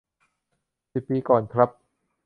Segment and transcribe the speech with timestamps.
[0.93, 1.69] สิบปีก่อนครับ